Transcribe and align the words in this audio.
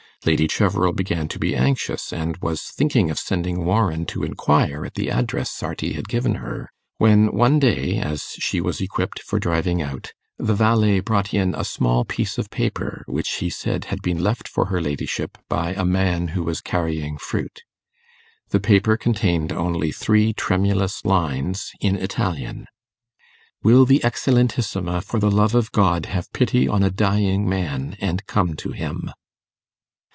Lady 0.23 0.47
Cheverel 0.47 0.93
began 0.93 1.27
to 1.29 1.39
be 1.39 1.55
anxious, 1.55 2.13
and 2.13 2.37
was 2.37 2.65
thinking 2.69 3.09
of 3.09 3.17
sending 3.17 3.65
Warren 3.65 4.05
to 4.05 4.21
inquire 4.21 4.85
at 4.85 4.93
the 4.93 5.09
address 5.09 5.49
Sarti 5.49 5.93
had 5.93 6.07
given 6.07 6.35
her, 6.35 6.69
when 6.99 7.31
one 7.33 7.57
day, 7.57 7.97
as 7.97 8.35
she 8.39 8.61
was 8.61 8.79
equipped 8.81 9.17
for 9.23 9.39
driving 9.39 9.81
out, 9.81 10.13
the 10.37 10.53
valet 10.53 10.99
brought 10.99 11.33
in 11.33 11.55
a 11.55 11.63
small 11.65 12.05
piece 12.05 12.37
of 12.37 12.51
paper, 12.51 13.03
which, 13.07 13.37
he 13.37 13.49
said, 13.49 13.85
had 13.85 14.03
been 14.03 14.21
left 14.21 14.47
for 14.47 14.65
her 14.65 14.79
ladyship 14.79 15.39
by 15.49 15.73
a 15.73 15.83
man 15.83 16.27
who 16.27 16.43
was 16.43 16.61
carrying 16.61 17.17
fruit. 17.17 17.63
The 18.49 18.59
paper 18.59 18.97
contained 18.97 19.51
only 19.51 19.91
three 19.91 20.33
tremulous 20.33 21.03
lines, 21.03 21.71
in 21.81 21.95
Italian: 21.95 22.67
'Will 23.63 23.87
the 23.87 24.01
Eccelentissima, 24.03 25.01
for 25.01 25.19
the 25.19 25.31
love 25.31 25.55
of 25.55 25.71
God, 25.71 26.05
have 26.05 26.31
pity 26.31 26.67
on 26.67 26.83
a 26.83 26.91
dying 26.91 27.49
man, 27.49 27.97
and 27.99 28.23
come 28.27 28.55
to 28.57 28.71
him? 28.71 29.09